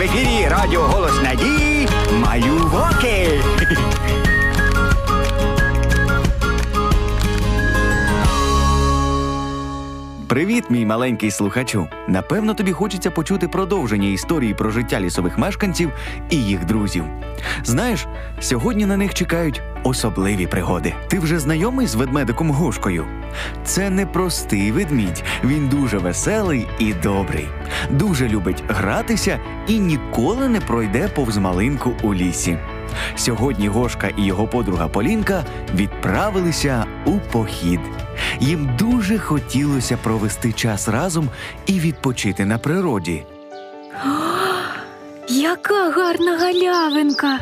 в 0.00 0.02
ефірі 0.02 0.48
Радіо 0.48 0.80
Голос 0.80 1.22
Надії 1.22 1.88
Малюваки. 2.12 3.42
Привіт, 10.30 10.64
мій 10.70 10.86
маленький 10.86 11.30
слухачу. 11.30 11.88
Напевно, 12.08 12.54
тобі 12.54 12.72
хочеться 12.72 13.10
почути 13.10 13.48
продовження 13.48 14.08
історії 14.08 14.54
про 14.54 14.70
життя 14.70 15.00
лісових 15.00 15.38
мешканців 15.38 15.92
і 16.30 16.36
їх 16.36 16.64
друзів. 16.64 17.04
Знаєш, 17.64 18.06
сьогодні 18.40 18.86
на 18.86 18.96
них 18.96 19.14
чекають 19.14 19.62
особливі 19.82 20.46
пригоди. 20.46 20.94
Ти 21.08 21.18
вже 21.18 21.38
знайомий 21.38 21.86
з 21.86 21.94
ведмедиком 21.94 22.50
Гошкою? 22.50 23.06
Це 23.64 23.90
не 23.90 24.06
простий 24.06 24.72
ведмідь, 24.72 25.22
він 25.44 25.68
дуже 25.68 25.98
веселий 25.98 26.66
і 26.78 26.92
добрий, 26.92 27.48
дуже 27.90 28.28
любить 28.28 28.64
гратися 28.68 29.38
і 29.66 29.78
ніколи 29.78 30.48
не 30.48 30.60
пройде 30.60 31.08
повз 31.08 31.36
малинку 31.36 31.92
у 32.02 32.14
лісі. 32.14 32.58
Сьогодні 33.16 33.68
Гошка 33.68 34.08
і 34.16 34.24
його 34.24 34.46
подруга 34.46 34.88
Полінка 34.88 35.44
відправилися 35.74 36.84
у 37.04 37.12
похід. 37.32 37.80
Їм 38.40 38.70
дуже 38.78 39.18
хотілося 39.18 39.96
провести 39.96 40.52
час 40.52 40.88
разом 40.88 41.28
і 41.66 41.80
відпочити 41.80 42.44
на 42.44 42.58
природі. 42.58 43.24
Яка 45.28 45.90
гарна 45.90 46.38
галявинка! 46.38 47.38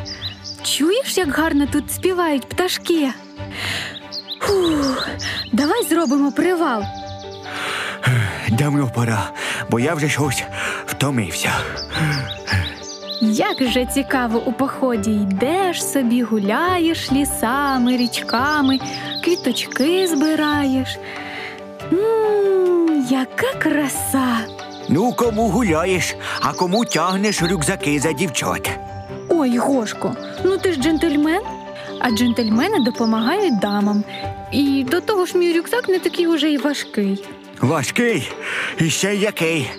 Чуєш, 0.62 1.18
як 1.18 1.28
гарно 1.28 1.66
тут 1.66 1.92
співають 1.92 2.48
пташки? 2.48 3.08
Фух, 4.40 5.08
давай 5.52 5.84
зробимо 5.84 6.32
привал. 6.32 6.82
Давно 8.48 8.90
пора, 8.94 9.30
бо 9.70 9.80
я 9.80 9.94
вже 9.94 10.08
щось 10.08 10.42
втомився. 10.86 11.50
Як 13.38 13.62
же 13.70 13.86
цікаво 13.86 14.42
у 14.46 14.52
поході 14.52 15.10
йдеш 15.10 15.84
собі, 15.86 16.22
гуляєш 16.22 17.12
лісами, 17.12 17.96
річками, 17.96 18.78
квіточки 19.24 20.06
збираєш. 20.06 20.98
Мм, 21.90 23.06
яка 23.10 23.52
краса! 23.58 24.38
Ну, 24.88 25.12
кому 25.12 25.48
гуляєш, 25.48 26.14
а 26.40 26.52
кому 26.52 26.84
тягнеш 26.84 27.42
рюкзаки 27.42 28.00
за 28.00 28.12
дівчат. 28.12 28.70
Ой, 29.28 29.58
Гошко, 29.58 30.16
ну 30.44 30.58
ти 30.58 30.72
ж 30.72 30.80
джентльмен, 30.80 31.42
а 32.00 32.10
джентльмени 32.10 32.84
допомагають 32.84 33.58
дамам. 33.58 34.04
І 34.52 34.86
до 34.90 35.00
того 35.00 35.26
ж 35.26 35.38
мій 35.38 35.52
рюкзак 35.58 35.88
не 35.88 35.98
такий 35.98 36.26
уже 36.26 36.48
й 36.48 36.58
важкий. 36.58 37.24
Важкий 37.60 38.32
і 38.80 38.90
ще 38.90 39.14
який. 39.14 39.70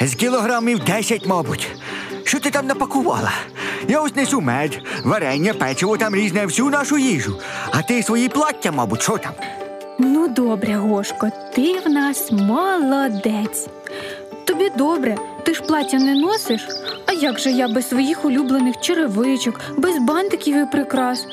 З 0.00 0.14
кілограмів 0.14 0.84
десять, 0.84 1.26
мабуть. 1.26 1.68
Що 2.30 2.40
ти 2.40 2.50
там 2.50 2.66
напакувала? 2.66 3.32
Я 3.88 4.00
ось 4.00 4.16
несу 4.16 4.40
мед, 4.40 4.78
варення, 5.04 5.54
печиво 5.54 5.96
там 5.96 6.14
різне, 6.14 6.46
всю 6.46 6.70
нашу 6.70 6.98
їжу. 6.98 7.36
А 7.70 7.82
ти 7.82 8.02
свої 8.02 8.28
плаття, 8.28 8.72
мабуть, 8.72 9.02
що 9.02 9.18
там? 9.18 9.32
Ну, 9.98 10.28
добре, 10.28 10.74
Гошко, 10.74 11.30
ти 11.54 11.78
в 11.78 11.88
нас 11.88 12.32
молодець. 12.32 13.68
Тобі 14.44 14.70
добре, 14.78 15.16
ти 15.44 15.54
ж 15.54 15.62
плаття 15.62 15.98
не 15.98 16.14
носиш. 16.14 16.68
А 17.06 17.12
як 17.12 17.38
же 17.38 17.50
я 17.50 17.68
без 17.68 17.88
своїх 17.88 18.24
улюблених 18.24 18.80
черевичок, 18.80 19.60
без 19.76 19.98
бантиків 19.98 20.56
і 20.56 20.66
прикрас? 20.66 21.26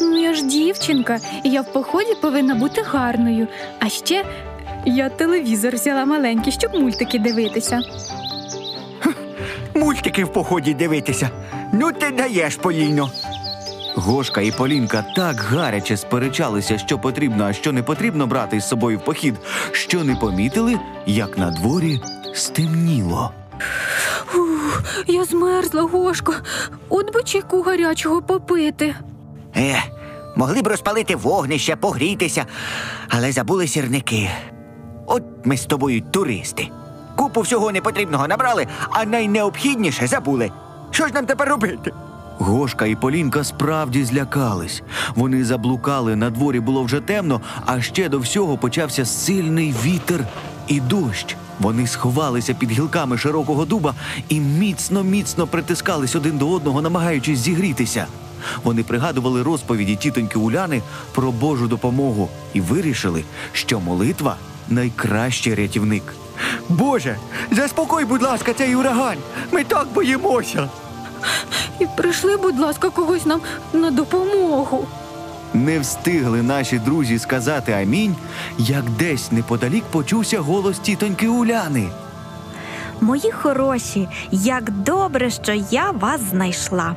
Ну, 0.00 0.18
я 0.18 0.34
ж 0.34 0.44
дівчинка, 0.44 1.18
і 1.44 1.50
я 1.50 1.60
в 1.60 1.72
поході 1.72 2.14
повинна 2.20 2.54
бути 2.54 2.82
гарною. 2.82 3.48
А 3.78 3.88
ще 3.88 4.24
я 4.86 5.08
телевізор 5.08 5.74
взяла 5.74 6.04
маленький, 6.04 6.52
щоб 6.52 6.74
мультики 6.74 7.18
дивитися. 7.18 7.80
Мультики 9.74 10.24
в 10.24 10.32
поході 10.32 10.74
дивитися. 10.74 11.30
Ну 11.72 11.92
ти 11.92 12.10
даєш, 12.10 12.56
Поліно. 12.56 13.10
Гошка 13.96 14.40
і 14.40 14.50
Полінка 14.50 15.04
так 15.16 15.36
гаряче 15.36 15.96
сперечалися, 15.96 16.78
що 16.78 16.98
потрібно, 16.98 17.44
а 17.44 17.52
що 17.52 17.72
не 17.72 17.82
потрібно 17.82 18.26
брати 18.26 18.60
з 18.60 18.68
собою 18.68 18.98
в 18.98 19.04
похід, 19.04 19.34
що 19.72 20.04
не 20.04 20.16
помітили, 20.16 20.78
як 21.06 21.38
на 21.38 21.50
дворі 21.50 22.00
стемніло. 22.34 23.30
Ух, 24.34 24.82
я 25.06 25.24
змерзла, 25.24 25.82
Гошко. 25.82 26.34
От 26.88 27.14
би 27.14 27.22
чайку 27.22 27.62
гарячого 27.62 28.22
попити. 28.22 28.94
Е, 29.56 29.82
могли 30.36 30.62
б 30.62 30.66
розпалити 30.66 31.16
вогнище, 31.16 31.76
погрітися, 31.76 32.46
але 33.08 33.32
забули 33.32 33.66
сірники. 33.66 34.30
От 35.06 35.22
ми 35.44 35.56
з 35.56 35.66
тобою 35.66 36.00
туристи. 36.00 36.68
Купу 37.16 37.40
всього 37.40 37.72
непотрібного 37.72 38.28
набрали, 38.28 38.66
а 38.90 39.04
найнеобхідніше 39.04 40.06
забули. 40.06 40.50
Що 40.90 41.06
ж 41.06 41.14
нам 41.14 41.26
тепер 41.26 41.48
робити? 41.48 41.92
Гошка 42.38 42.86
і 42.86 42.94
Полінка 42.94 43.44
справді 43.44 44.04
злякались. 44.04 44.82
Вони 45.14 45.44
заблукали, 45.44 46.16
на 46.16 46.30
дворі 46.30 46.60
було 46.60 46.82
вже 46.82 47.00
темно, 47.00 47.40
а 47.66 47.80
ще 47.80 48.08
до 48.08 48.18
всього 48.18 48.58
почався 48.58 49.04
сильний 49.04 49.74
вітер 49.84 50.26
і 50.68 50.80
дощ. 50.80 51.36
Вони 51.60 51.86
сховалися 51.86 52.54
під 52.54 52.70
гілками 52.70 53.18
широкого 53.18 53.64
дуба 53.64 53.94
і 54.28 54.40
міцно, 54.40 55.02
міцно 55.02 55.46
притискались 55.46 56.16
один 56.16 56.38
до 56.38 56.50
одного, 56.50 56.82
намагаючись 56.82 57.38
зігрітися. 57.38 58.06
Вони 58.64 58.82
пригадували 58.82 59.42
розповіді 59.42 59.96
тітоньки 59.96 60.38
Уляни 60.38 60.82
про 61.12 61.32
Божу 61.32 61.66
допомогу 61.68 62.28
і 62.54 62.60
вирішили, 62.60 63.24
що 63.52 63.80
молитва 63.80 64.36
найкращий 64.68 65.54
рятівник. 65.54 66.02
Боже, 66.68 67.18
заспокой, 67.50 68.04
будь 68.04 68.22
ласка, 68.22 68.52
цей 68.54 68.74
ураган. 68.76 69.16
Ми 69.52 69.64
так 69.64 69.86
боїмося. 69.94 70.68
І 71.78 71.86
прийшли, 71.96 72.36
будь 72.36 72.58
ласка, 72.58 72.90
когось 72.90 73.26
нам 73.26 73.40
на 73.72 73.90
допомогу. 73.90 74.86
Не 75.54 75.78
встигли 75.78 76.42
наші 76.42 76.78
друзі 76.78 77.18
сказати 77.18 77.72
амінь, 77.72 78.16
як 78.58 78.90
десь 78.90 79.32
неподалік 79.32 79.84
почувся 79.84 80.40
голос 80.40 80.78
тітоньки 80.78 81.28
Уляни. 81.28 81.88
Мої 83.00 83.30
хороші, 83.30 84.08
як 84.30 84.70
добре, 84.70 85.30
що 85.30 85.52
я 85.70 85.90
вас 85.90 86.20
знайшла. 86.20 86.96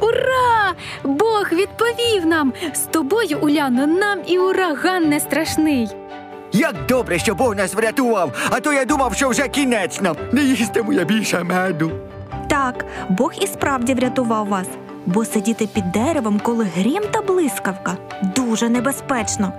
Ура! 0.00 0.74
Бог 1.04 1.48
відповів 1.52 2.26
нам! 2.26 2.52
З 2.74 2.80
тобою, 2.80 3.38
Уляно, 3.40 3.86
нам 3.86 4.18
і 4.26 4.38
ураган 4.38 5.08
не 5.08 5.20
страшний. 5.20 5.88
Як 6.56 6.74
добре, 6.88 7.18
що 7.18 7.34
Бог 7.34 7.56
нас 7.56 7.74
врятував, 7.74 8.32
а 8.50 8.60
то 8.60 8.72
я 8.72 8.84
думав, 8.84 9.14
що 9.14 9.28
вже 9.28 9.48
кінець 9.48 10.00
нам. 10.00 10.16
Не 10.32 10.42
їстиму 10.42 10.92
я 10.92 11.04
більше 11.04 11.42
меду. 11.42 11.90
Так, 12.48 12.84
Бог 13.08 13.32
і 13.40 13.46
справді 13.46 13.94
врятував 13.94 14.46
вас, 14.48 14.66
бо 15.06 15.24
сидіти 15.24 15.66
під 15.66 15.92
деревом, 15.92 16.40
коли 16.42 16.64
грім 16.76 17.02
та 17.10 17.22
блискавка, 17.22 17.96
дуже 18.36 18.68
небезпечно. 18.68 19.52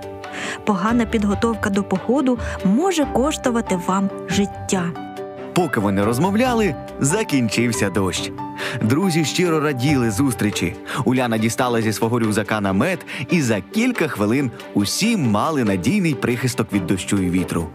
Погана 0.64 1.06
підготовка 1.06 1.70
до 1.70 1.82
походу 1.82 2.38
може 2.64 3.04
коштувати 3.04 3.80
вам 3.86 4.10
життя. 4.28 4.84
Поки 5.58 5.80
вони 5.80 6.04
розмовляли, 6.04 6.74
закінчився 7.00 7.90
дощ. 7.90 8.30
Друзі 8.82 9.24
щиро 9.24 9.60
раділи 9.60 10.10
зустрічі. 10.10 10.76
Уляна 11.04 11.38
дістала 11.38 11.82
зі 11.82 11.92
свого 11.92 12.18
рюкзака 12.18 12.60
намет, 12.60 13.06
і 13.30 13.42
за 13.42 13.60
кілька 13.60 14.08
хвилин 14.08 14.50
усі 14.74 15.16
мали 15.16 15.64
надійний 15.64 16.14
прихисток 16.14 16.72
від 16.72 16.86
дощу 16.86 17.18
і 17.22 17.30
вітру. 17.30 17.68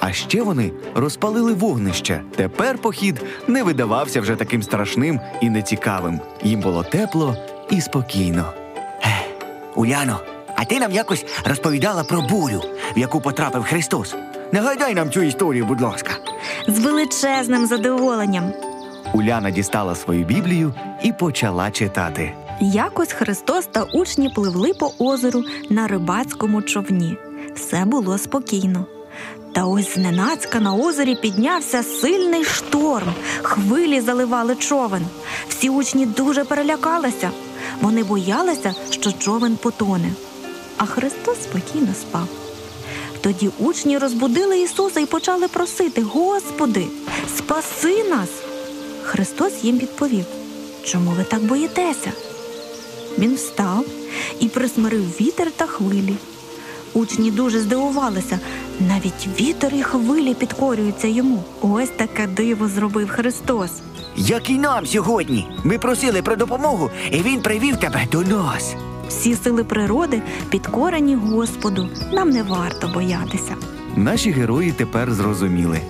А 0.00 0.12
ще 0.12 0.42
вони 0.42 0.72
розпалили 0.94 1.52
вогнище. 1.52 2.20
Тепер 2.36 2.78
похід 2.78 3.22
не 3.48 3.62
видавався 3.62 4.20
вже 4.20 4.36
таким 4.36 4.62
страшним 4.62 5.20
і 5.40 5.50
нецікавим. 5.50 6.20
Їм 6.42 6.60
було 6.60 6.82
тепло 6.82 7.36
і 7.70 7.80
спокійно. 7.80 8.52
Уляно, 9.74 10.20
а 10.56 10.64
ти 10.64 10.80
нам 10.80 10.92
якось 10.92 11.24
розповідала 11.44 12.04
про 12.04 12.22
бурю, 12.22 12.62
в 12.96 12.98
яку 12.98 13.20
потрапив 13.20 13.62
Христос. 13.62 14.14
Нагадай 14.52 14.94
нам 14.94 15.10
цю 15.10 15.22
історію, 15.22 15.64
будь 15.64 15.80
ласка. 15.80 16.21
З 16.68 16.78
величезним 16.78 17.66
задоволенням. 17.66 18.52
Уляна 19.14 19.50
дістала 19.50 19.94
свою 19.94 20.24
біблію 20.24 20.74
і 21.02 21.12
почала 21.12 21.70
читати. 21.70 22.32
Якось 22.60 23.12
Христос 23.12 23.66
та 23.66 23.82
учні 23.82 24.28
пливли 24.28 24.72
по 24.74 24.92
озеру 24.98 25.44
на 25.70 25.86
рибацькому 25.86 26.62
човні. 26.62 27.16
Все 27.54 27.84
було 27.84 28.18
спокійно. 28.18 28.86
Та 29.54 29.64
ось 29.64 29.94
зненацька 29.94 30.60
на 30.60 30.74
озері 30.74 31.14
піднявся 31.14 31.82
сильний 31.82 32.44
шторм, 32.44 33.08
хвилі 33.42 34.00
заливали 34.00 34.56
човен. 34.56 35.02
Всі 35.48 35.70
учні 35.70 36.06
дуже 36.06 36.44
перелякалися. 36.44 37.30
Вони 37.80 38.04
боялися, 38.04 38.74
що 38.90 39.12
човен 39.12 39.56
потоне. 39.56 40.12
А 40.76 40.84
Христос 40.86 41.42
спокійно 41.42 41.94
спав. 41.94 42.28
Тоді 43.22 43.50
учні 43.58 43.98
розбудили 43.98 44.60
Ісуса 44.60 45.00
і 45.00 45.06
почали 45.06 45.48
просити: 45.48 46.02
Господи, 46.02 46.86
спаси 47.36 48.04
нас! 48.04 48.28
Христос 49.02 49.52
їм 49.62 49.78
відповів: 49.78 50.24
Чому 50.84 51.10
ви 51.10 51.24
так 51.24 51.42
боїтеся? 51.44 52.12
Він 53.18 53.34
встав 53.34 53.84
і 54.40 54.48
присмирив 54.48 55.20
вітер 55.20 55.50
та 55.56 55.66
хвилі. 55.66 56.14
Учні 56.92 57.30
дуже 57.30 57.60
здивувалися. 57.60 58.38
Навіть 58.80 59.28
вітер 59.40 59.74
і 59.74 59.82
хвилі 59.82 60.34
підкорюються 60.34 61.08
йому. 61.08 61.44
Ось 61.60 61.88
таке 61.96 62.26
диво 62.26 62.68
зробив 62.68 63.08
Христос. 63.08 63.70
як 64.16 64.50
і 64.50 64.58
нам 64.58 64.86
сьогодні. 64.86 65.46
Ми 65.64 65.78
просили 65.78 66.22
про 66.22 66.36
допомогу, 66.36 66.90
і 67.10 67.22
він 67.22 67.42
привів 67.42 67.76
тебе 67.76 68.06
до 68.12 68.22
нас. 68.22 68.74
Всі 69.08 69.34
сили 69.34 69.64
природи 69.64 70.22
підкорені 70.50 71.14
Господу. 71.14 71.88
Нам 72.12 72.30
не 72.30 72.42
варто 72.42 72.88
боятися. 72.94 73.54
Наші 73.96 74.30
герої 74.30 74.72
тепер 74.72 75.12
зрозуміли, 75.12 75.80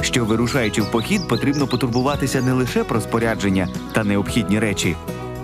що 0.00 0.24
вирушаючи 0.24 0.82
в 0.82 0.90
похід, 0.90 1.28
потрібно 1.28 1.66
потурбуватися 1.66 2.42
не 2.42 2.52
лише 2.52 2.84
про 2.84 3.00
спорядження 3.00 3.68
та 3.92 4.04
необхідні 4.04 4.58
речі, 4.58 4.96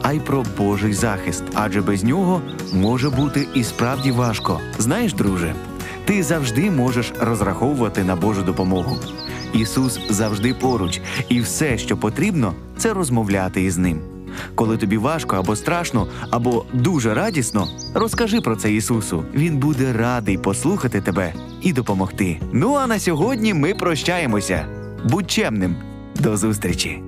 а 0.03 0.13
й 0.13 0.21
про 0.21 0.45
Божий 0.59 0.93
захист, 0.93 1.45
адже 1.55 1.81
без 1.81 2.05
нього 2.05 2.43
може 2.73 3.11
бути 3.11 3.47
і 3.55 3.65
справді 3.65 4.11
важко. 4.11 4.61
Знаєш, 4.79 5.13
друже, 5.13 5.55
ти 6.05 6.23
завжди 6.23 6.71
можеш 6.71 7.13
розраховувати 7.21 8.05
на 8.05 8.17
Божу 8.17 8.43
допомогу. 8.43 8.97
Ісус 9.53 10.01
завжди 10.11 10.55
поруч, 10.55 11.01
і 11.29 11.41
все, 11.41 11.79
що 11.79 11.97
потрібно, 11.97 12.55
це 12.79 12.95
розмовляти 12.95 13.63
із 13.63 13.79
ним. 13.79 14.01
Коли 14.55 14.77
тобі 14.77 14.97
важко 14.99 15.37
або 15.37 15.57
страшно, 15.57 16.07
або 16.31 16.65
дуже 16.73 17.15
радісно, 17.15 17.69
розкажи 17.95 18.41
про 18.41 18.57
це 18.57 18.73
Ісусу. 18.73 19.25
Він 19.35 19.57
буде 19.57 19.93
радий 19.93 20.39
послухати 20.39 21.01
тебе 21.01 21.33
і 21.63 21.73
допомогти. 21.73 22.41
Ну 22.53 22.75
а 22.75 22.87
на 22.87 22.99
сьогодні 22.99 23.55
ми 23.55 23.75
прощаємося. 23.75 24.67
Будь 25.05 25.31
чемним. 25.31 25.77
До 26.21 26.37
зустрічі! 26.37 27.03